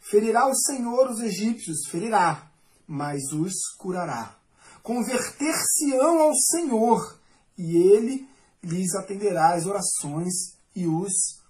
[0.00, 2.48] Ferirá o Senhor os egípcios, ferirá,
[2.86, 4.39] mas os curará.
[4.82, 7.18] Converter-se-ão ao Senhor,
[7.56, 8.28] e ele
[8.62, 11.40] lhes atenderá as orações e os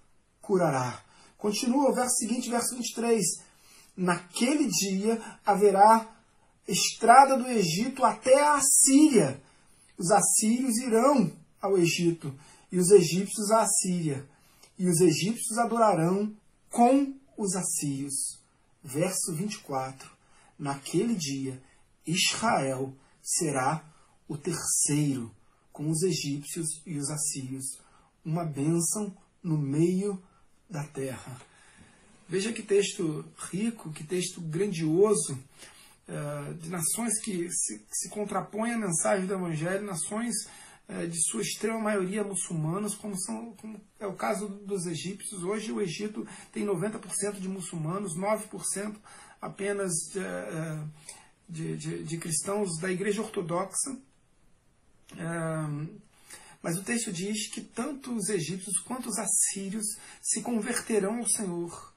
[0.40, 1.02] curará.
[1.36, 3.24] Continua o verso seguinte, verso 23.
[3.96, 6.08] Naquele dia haverá
[6.66, 9.42] estrada do Egito até a Assíria.
[9.96, 12.34] Os assírios irão ao Egito
[12.72, 14.26] e os egípcios à Assíria.
[14.78, 16.34] E os egípcios adorarão
[16.70, 18.40] com os assírios.
[18.82, 20.10] Verso 24.
[20.58, 21.62] Naquele dia
[22.06, 22.94] Israel
[23.38, 23.84] será
[24.28, 25.30] o terceiro
[25.72, 27.80] com os egípcios e os assírios.
[28.24, 30.22] Uma bênção no meio
[30.68, 31.40] da terra.
[32.28, 35.38] Veja que texto rico, que texto grandioso,
[36.08, 40.34] uh, de nações que se, contrapõem à mensagem do Evangelho, nações
[40.88, 45.42] uh, de sua extrema maioria muçulmanas, como, são, como é o caso dos egípcios.
[45.42, 48.96] Hoje o Egito tem 90% de muçulmanos, 9%
[49.40, 49.90] apenas
[51.50, 53.96] de, de, de, cristãos da Igreja Ortodoxa.
[56.62, 59.86] Mas o texto diz que tanto os egípcios quanto os assírios
[60.20, 61.90] se converterão ao Senhor.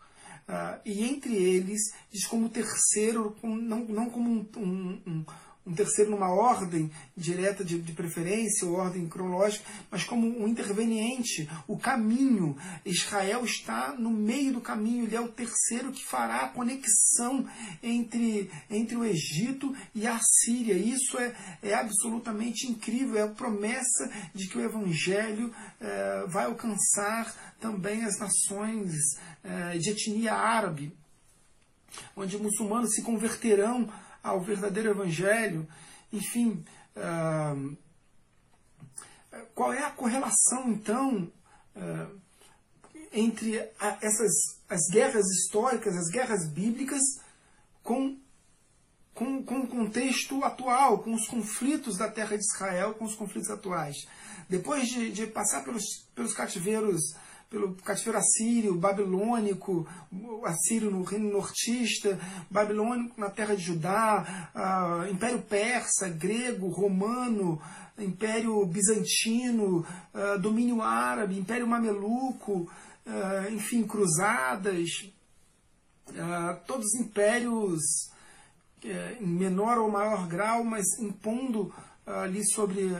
[0.47, 1.81] Uh, e entre eles,
[2.11, 5.25] diz como terceiro, não, não como um, um,
[5.65, 11.49] um terceiro numa ordem direta de, de, preferência ou ordem cronológica, mas como um interveniente,
[11.67, 12.57] o caminho.
[12.85, 17.47] Israel está no meio do caminho, ele é o terceiro que fará a conexão
[17.81, 20.73] entre, entre o Egito e a Síria.
[20.73, 27.55] Isso é, é absolutamente incrível, é a promessa de que o Evangelho é, vai alcançar
[27.59, 28.91] também as nações
[29.43, 30.91] é, de etnia árabe,
[32.15, 33.89] onde muçulmanos se converterão
[34.23, 35.67] ao verdadeiro Evangelho,
[36.11, 36.63] enfim.
[36.95, 37.77] Uh,
[39.53, 41.31] qual é a correlação, então,
[41.75, 42.19] uh,
[43.11, 43.57] entre
[44.01, 44.31] essas
[44.69, 47.01] as guerras históricas, as guerras bíblicas,
[47.83, 48.17] com,
[49.13, 53.49] com, com o contexto atual, com os conflitos da terra de Israel, com os conflitos
[53.49, 53.95] atuais?
[54.49, 57.01] Depois de, de passar pelos, pelos cativeiros
[57.53, 59.87] pelo cativeiro assírio, babilônico,
[60.43, 67.61] assírio no reino nortista, babilônico na terra de Judá, uh, império persa, grego, romano,
[67.99, 69.85] império bizantino,
[70.15, 72.67] uh, domínio árabe, império mameluco,
[73.05, 74.89] uh, enfim, cruzadas,
[76.65, 77.81] todos os impérios
[78.83, 81.73] eh, em menor ou maior grau, mas impondo
[82.05, 82.91] ali sobre,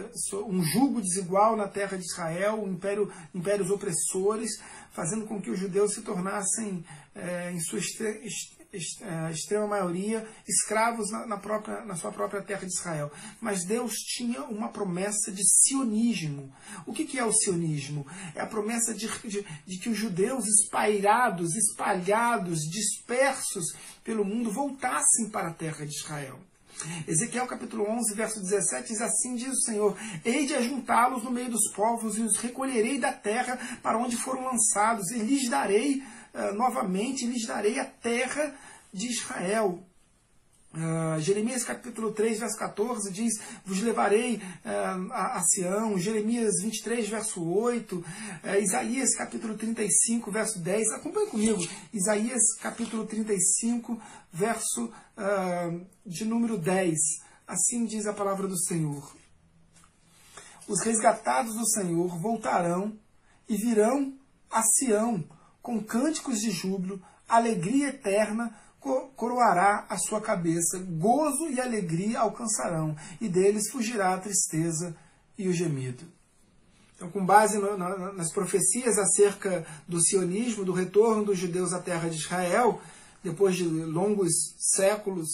[0.48, 4.52] um jugo desigual na terra de Israel, império, impérios opressores,
[4.92, 6.84] fazendo com que os judeus se tornassem,
[7.14, 12.74] é, em sua é, extrema maioria, escravos na, na, própria, na sua própria terra de
[12.74, 13.12] Israel.
[13.42, 16.52] Mas Deus tinha uma promessa de sionismo.
[16.86, 18.08] O que, que é o sionismo?
[18.34, 25.30] É a promessa de, de, de que os judeus espairados, espalhados, dispersos pelo mundo, voltassem
[25.30, 26.40] para a terra de Israel.
[27.08, 31.50] Ezequiel capítulo 11, verso 17 diz assim: diz o Senhor: Hei de ajuntá-los no meio
[31.50, 36.04] dos povos e os recolherei da terra para onde foram lançados, e lhes darei
[36.34, 38.56] uh, novamente, lhes darei a terra
[38.92, 39.84] de Israel.
[40.76, 46.00] Uh, Jeremias capítulo 3, verso 14 diz: Vos levarei uh, a, a Sião.
[46.00, 47.96] Jeremias 23, verso 8.
[47.96, 48.06] Uh,
[48.60, 50.94] Isaías capítulo 35, verso 10.
[50.94, 51.62] Acompanhe comigo.
[51.94, 54.02] Isaías capítulo 35,
[54.32, 54.92] verso
[56.04, 56.98] de número 10.
[57.48, 59.16] Assim diz a palavra do Senhor:
[60.68, 62.98] Os resgatados do Senhor voltarão
[63.48, 64.18] e virão
[64.50, 65.24] a Sião
[65.62, 67.00] com cânticos de júbilo,
[67.30, 68.56] alegria eterna
[69.16, 74.96] coroará a sua cabeça, gozo e alegria alcançarão, e deles fugirá a tristeza
[75.38, 76.04] e o gemido.
[76.96, 81.80] Então, com base no, na, nas profecias acerca do sionismo, do retorno dos judeus à
[81.80, 82.80] terra de Israel,
[83.24, 85.28] depois de longos séculos,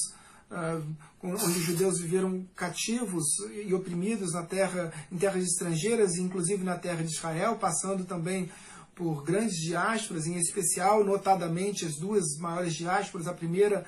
[0.52, 0.84] uh,
[1.22, 3.26] onde os judeus viveram cativos
[3.66, 8.50] e oprimidos na terra, em terras estrangeiras, inclusive na terra de Israel, passando também
[9.00, 13.30] por grandes diásporas, em especial, notadamente, as duas maiores diásporas.
[13.30, 13.86] A primeira,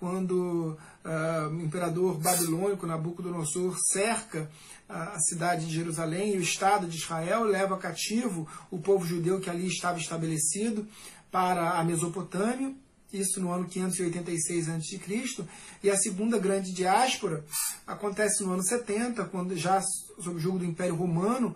[0.00, 4.50] quando uh, o imperador babilônico Nabucodonosor cerca
[4.88, 9.50] a cidade de Jerusalém e o Estado de Israel, leva cativo o povo judeu que
[9.50, 10.88] ali estava estabelecido
[11.30, 12.74] para a Mesopotâmia,
[13.12, 15.46] isso no ano 586 a.C.,
[15.82, 17.44] e a segunda grande diáspora
[17.86, 21.54] acontece no ano 70, quando já sob o jugo do Império Romano,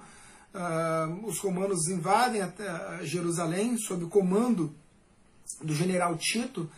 [0.55, 2.43] uh, os romanos invadem
[3.03, 4.75] Jerusalém sob o comando
[5.63, 6.71] do general Tito,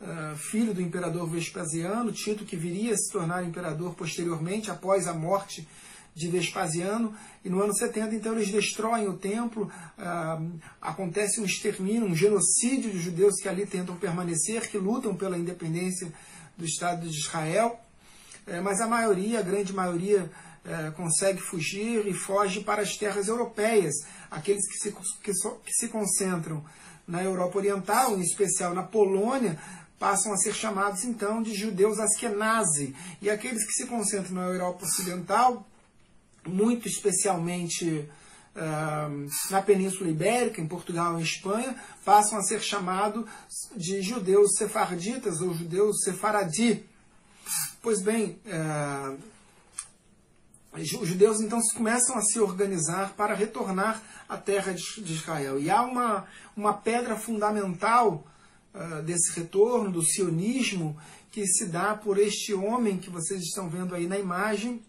[0.00, 5.14] uh, filho do imperador Vespasiano, Tito que viria a se tornar imperador posteriormente, após a
[5.14, 5.66] morte
[6.14, 7.14] de Vespasiano,
[7.44, 12.90] e no ano 70, então, eles destroem o templo, uh, acontece um extermínio, um genocídio
[12.90, 16.12] de judeus que ali tentam permanecer, que lutam pela independência
[16.56, 17.78] do Estado de Israel,
[18.48, 20.30] é, mas a maioria, a grande maioria
[20.68, 23.94] é, consegue fugir e foge para as terras europeias.
[24.30, 26.62] Aqueles que se, que, so, que se concentram
[27.06, 29.58] na Europa Oriental, em especial na Polônia,
[29.98, 32.94] passam a ser chamados então de judeus askenazi.
[33.22, 35.66] E aqueles que se concentram na Europa Ocidental,
[36.46, 38.06] muito especialmente
[38.54, 43.24] uh, na Península Ibérica, em Portugal e Espanha, passam a ser chamados
[43.74, 46.84] de judeus sefarditas ou judeus sefaradi.
[47.80, 49.18] Pois bem, uh,
[50.82, 55.58] os judeus então começam a se organizar para retornar à terra de Israel.
[55.58, 56.26] E há uma,
[56.56, 58.26] uma pedra fundamental
[58.74, 60.96] uh, desse retorno, do sionismo,
[61.30, 64.82] que se dá por este homem que vocês estão vendo aí na imagem,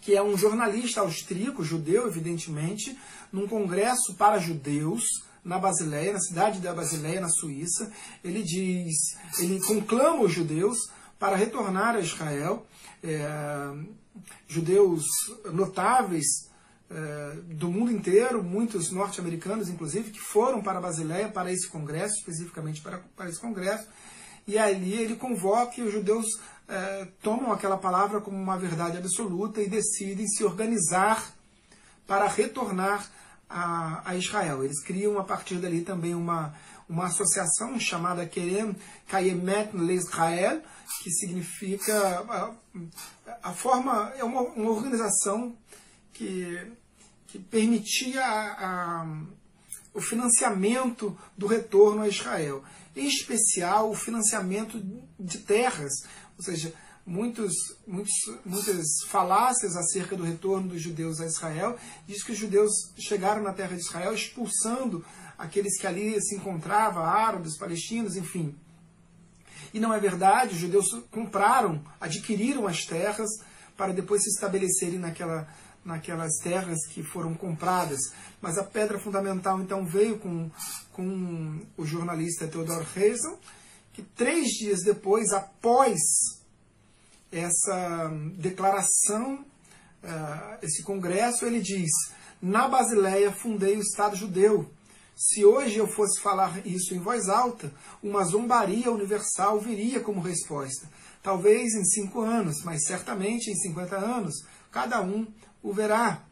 [0.00, 2.98] que é um jornalista austríaco, judeu, evidentemente,
[3.32, 5.04] num congresso para judeus
[5.44, 7.92] na Basileia, na cidade da Basileia, na Suíça.
[8.22, 8.94] Ele diz,
[9.38, 10.78] ele conclama os judeus
[11.18, 12.66] para retornar a Israel.
[13.02, 13.24] É,
[14.46, 15.04] judeus
[15.52, 16.26] notáveis
[16.90, 22.80] é, do mundo inteiro, muitos norte-americanos, inclusive, que foram para Basileia para esse congresso, especificamente
[22.80, 23.88] para, para esse congresso,
[24.46, 26.26] e ali ele convoca e os judeus
[26.68, 31.32] é, tomam aquela palavra como uma verdade absoluta e decidem se organizar
[32.06, 33.08] para retornar
[33.48, 34.64] a, a Israel.
[34.64, 36.54] Eles criam a partir dali também uma,
[36.88, 38.76] uma associação chamada Kerem
[39.08, 40.60] Kayemet Israel,
[41.02, 41.94] que significa
[42.28, 42.54] a,
[43.42, 45.56] a, forma, é uma, uma organização
[46.12, 46.72] que,
[47.26, 49.06] que permitia a,
[49.92, 52.62] o financiamento do retorno a Israel.
[52.96, 54.80] Em especial, o financiamento
[55.18, 55.92] de terras,
[56.36, 56.72] ou seja,
[57.06, 57.52] muitos,
[57.86, 58.12] muitos,
[58.44, 61.78] muitas falácias acerca do retorno dos judeus a Israel.
[62.06, 65.04] Diz que os judeus chegaram na terra de Israel expulsando
[65.36, 68.54] aqueles que ali se encontravam, árabes, palestinos, enfim.
[69.74, 73.28] E não é verdade, os judeus compraram, adquiriram as terras
[73.76, 75.48] para depois se estabelecerem naquela,
[75.84, 77.98] naquelas terras que foram compradas.
[78.40, 80.48] Mas a pedra fundamental então veio com,
[80.92, 83.34] com o jornalista Theodor Herzl,
[83.92, 85.98] que três dias depois, após
[87.32, 89.44] essa declaração,
[90.04, 91.90] uh, esse congresso, ele diz:
[92.40, 94.70] Na Basileia fundei o Estado judeu.
[95.16, 100.88] Se hoje eu fosse falar isso em voz alta, uma zombaria universal viria como resposta.
[101.22, 104.34] Talvez em cinco anos, mas certamente em 50 anos,
[104.70, 105.26] cada um
[105.62, 106.22] o verá.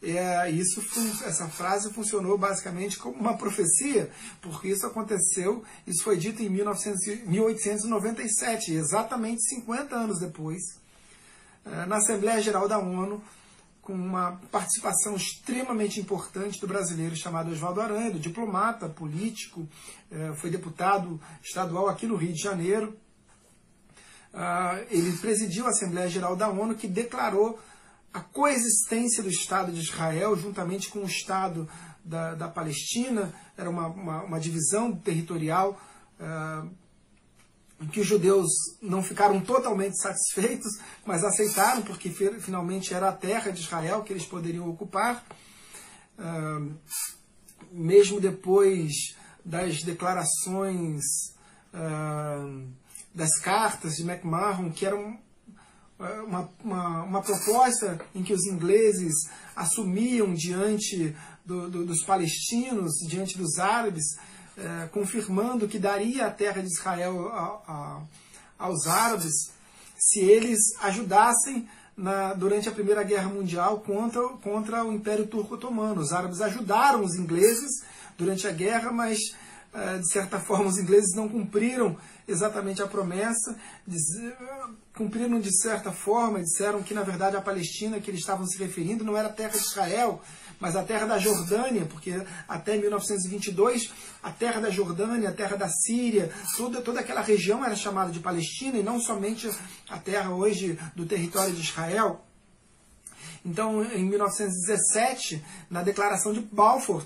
[0.00, 0.80] É, isso,
[1.26, 4.08] essa frase funcionou basicamente como uma profecia,
[4.40, 10.62] porque isso aconteceu, isso foi dito em 1900, 1897, exatamente 50 anos depois,
[11.66, 13.20] é, na Assembleia Geral da ONU,
[13.88, 19.66] com uma participação extremamente importante do brasileiro chamado Oswaldo Aranha, diplomata, político,
[20.10, 22.94] é, foi deputado estadual aqui no Rio de Janeiro.
[24.34, 27.58] Ah, ele presidiu a Assembleia Geral da ONU, que declarou
[28.12, 31.66] a coexistência do Estado de Israel juntamente com o Estado
[32.04, 35.80] da, da Palestina, era uma, uma, uma divisão territorial
[36.20, 36.70] uh,
[37.80, 38.48] em que os judeus
[38.82, 42.10] não ficaram totalmente satisfeitos, mas aceitaram, porque
[42.40, 45.24] finalmente era a terra de Israel que eles poderiam ocupar.
[46.18, 46.74] Uh,
[47.70, 49.14] mesmo depois
[49.44, 51.02] das declarações,
[51.72, 52.66] uh,
[53.14, 55.18] das cartas de McMahon, que eram
[56.26, 59.14] uma, uma, uma, proposta em que os ingleses
[59.56, 64.04] assumiam diante do, do, dos palestinos, diante dos árabes,
[64.60, 68.02] eh, confirmando que daria a terra de Israel a, a,
[68.58, 69.52] aos árabes
[69.96, 76.00] se eles ajudassem na, durante a Primeira Guerra Mundial contra, contra o Império Turco Otomano.
[76.00, 77.84] Os árabes ajudaram os ingleses
[78.16, 79.18] durante a guerra, mas
[79.72, 81.96] eh, de certa forma os ingleses não cumpriram
[82.26, 83.56] exatamente a promessa,
[84.92, 89.04] cumpriram de certa forma, disseram que na verdade a Palestina que eles estavam se referindo
[89.04, 90.20] não era terra de Israel,
[90.60, 93.90] mas a terra da Jordânia, porque até 1922
[94.22, 98.20] a terra da Jordânia, a terra da Síria, toda, toda aquela região era chamada de
[98.20, 99.48] Palestina e não somente
[99.88, 102.24] a terra hoje do território de Israel.
[103.44, 107.02] Então, em 1917, na declaração de Balfour,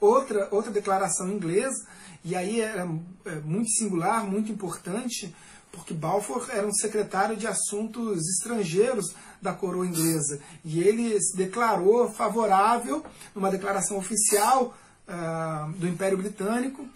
[0.00, 1.86] outra, outra declaração inglesa,
[2.24, 2.88] e aí era
[3.24, 5.34] é, muito singular, muito importante,
[5.72, 10.40] porque Balfour era um secretário de assuntos estrangeiros da coroa inglesa.
[10.64, 13.04] E ele se declarou favorável,
[13.34, 14.76] numa declaração oficial
[15.08, 16.86] uh, do Império Britânico,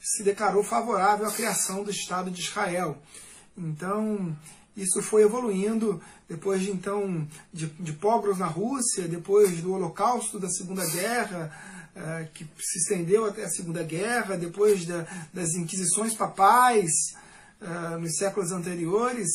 [0.00, 2.98] se declarou favorável à criação do Estado de Israel.
[3.56, 4.36] Então,
[4.76, 10.48] isso foi evoluindo depois de então de, de pogros na Rússia, depois do Holocausto da
[10.48, 11.56] Segunda Guerra,
[11.94, 16.90] uh, que se estendeu até a Segunda Guerra, depois da, das inquisições papais
[17.60, 19.28] uh, nos séculos anteriores,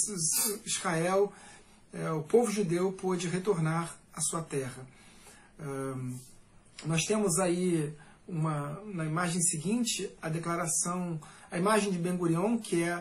[0.65, 1.32] Israel,
[1.93, 4.86] uh, o povo judeu pôde retornar à sua terra.
[6.86, 7.93] nós temos aí
[8.28, 11.20] uma, na imagem seguinte a declaração,
[11.51, 12.97] a imagem de Ben Gurion, que é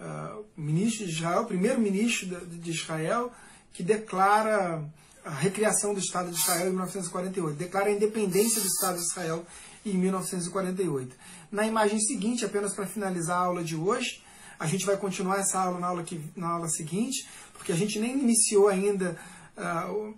[0.00, 3.32] uh, ministro de Israel, primeiro-ministro de Israel,
[3.72, 4.84] que declara
[5.24, 9.46] a recriação do Estado de Israel em 1948, declara a independência do Estado de Israel
[9.86, 11.16] em 1948.
[11.50, 14.22] Na imagem seguinte, apenas para finalizar a aula de hoje,
[14.58, 17.98] a gente vai continuar essa aula na aula, que, na aula seguinte, porque a gente
[17.98, 19.16] nem iniciou ainda
[19.56, 20.14] uh,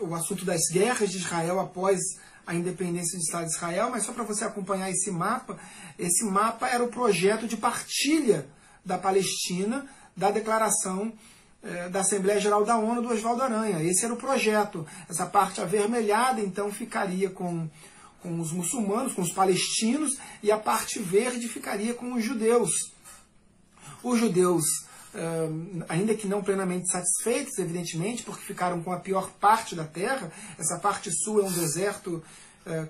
[0.00, 2.00] o, o assunto das guerras de Israel após
[2.46, 5.58] a independência do Estado de Israel, mas só para você acompanhar esse mapa,
[5.98, 8.48] esse mapa era o projeto de partilha
[8.84, 9.86] da Palestina
[10.16, 11.12] da declaração
[11.62, 13.82] eh, da Assembleia Geral da ONU do Oswaldo Aranha.
[13.82, 14.86] Esse era o projeto.
[15.08, 17.68] Essa parte avermelhada, então, ficaria com,
[18.22, 22.70] com os muçulmanos, com os palestinos, e a parte verde ficaria com os judeus.
[24.02, 24.64] Os judeus
[25.88, 30.30] ainda que não plenamente satisfeitos, evidentemente, porque ficaram com a pior parte da terra.
[30.58, 32.22] Essa parte sul é um deserto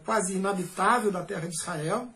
[0.04, 2.08] quase inabitável da terra de Israel.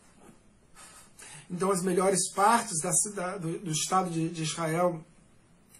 [1.51, 2.80] Então, as melhores partes
[3.14, 5.05] da, do, do, Estado de, de, Israel,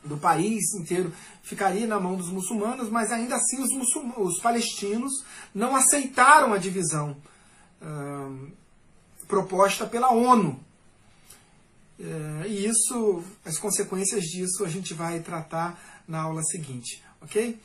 [0.05, 1.13] do país inteiro,
[1.43, 3.71] ficaria na mão dos muçulmanos, mas ainda assim os,
[4.17, 7.17] os palestinos não aceitaram a divisão
[9.27, 10.59] proposta pela ONU.
[11.99, 17.59] Uh, e isso, as consequências disso a gente vai tratar na aula seguinte, ok?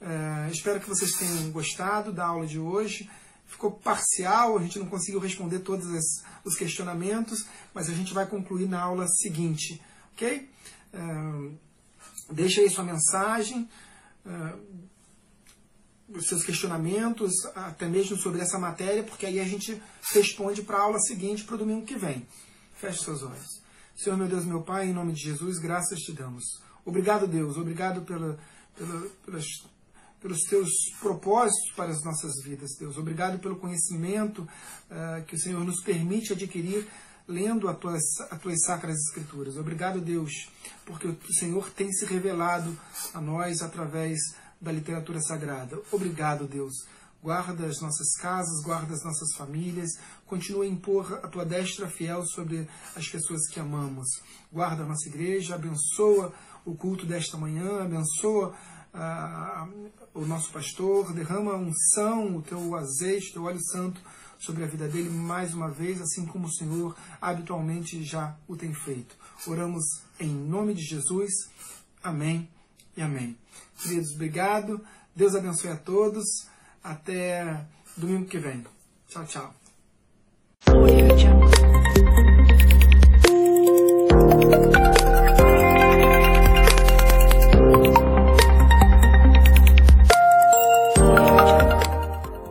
[0.00, 3.08] Uh, espero que vocês tenham gostado da aula de hoje
[3.46, 5.86] ficou parcial, a gente não conseguiu responder todos
[6.44, 9.80] os questionamentos, mas a gente vai concluir na aula seguinte,
[10.12, 10.48] ok?
[10.92, 11.54] Uh,
[12.32, 13.68] deixa aí sua mensagem,
[16.08, 19.80] os seus questionamentos, até mesmo sobre essa matéria, porque aí a gente
[20.12, 22.26] responde para a aula seguinte, para o domingo que vem.
[22.74, 23.63] Feche seus olhos.
[23.96, 26.44] Senhor, meu Deus, meu Pai, em nome de Jesus, graças te damos.
[26.84, 28.38] Obrigado, Deus, obrigado pela,
[28.76, 29.46] pela, pelas
[30.24, 30.70] pelos teus
[31.00, 32.96] propósitos para as nossas vidas, Deus.
[32.96, 36.88] Obrigado pelo conhecimento uh, que o Senhor nos permite adquirir
[37.28, 39.58] lendo as tuas, as tuas sacras escrituras.
[39.58, 40.48] Obrigado, Deus,
[40.86, 42.74] porque o Senhor tem se revelado
[43.12, 44.18] a nós através
[44.58, 45.78] da literatura sagrada.
[45.92, 46.72] Obrigado, Deus.
[47.24, 49.92] Guarda as nossas casas, guarda as nossas famílias,
[50.26, 54.06] continua a impor a tua destra fiel sobre as pessoas que amamos.
[54.52, 56.34] Guarda a nossa igreja, abençoa
[56.66, 58.54] o culto desta manhã, abençoa
[60.12, 64.02] o nosso pastor, derrama a unção, o teu azeite, o teu óleo santo
[64.38, 68.74] sobre a vida dele mais uma vez, assim como o Senhor habitualmente já o tem
[68.74, 69.16] feito.
[69.46, 69.82] Oramos
[70.20, 71.32] em nome de Jesus.
[72.02, 72.50] Amém
[72.94, 73.34] e amém.
[73.78, 74.78] Queridos, obrigado.
[75.16, 76.52] Deus abençoe a todos.
[76.84, 77.64] Até
[77.96, 78.62] domingo que vem.
[79.08, 79.54] Tchau, tchau.